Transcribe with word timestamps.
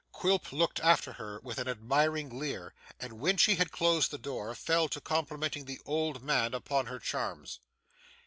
Quilp 0.11 0.51
looked 0.51 0.79
after 0.79 1.13
her 1.13 1.39
with 1.41 1.59
an 1.59 1.67
admiring 1.67 2.29
leer, 2.39 2.73
and 2.99 3.19
when 3.19 3.37
she 3.37 3.57
had 3.57 3.71
closed 3.71 4.09
the 4.09 4.17
door, 4.17 4.55
fell 4.55 4.89
to 4.89 4.99
complimenting 4.99 5.65
the 5.65 5.79
old 5.85 6.23
man 6.23 6.55
upon 6.55 6.87
her 6.87 6.97
charms. 6.97 7.59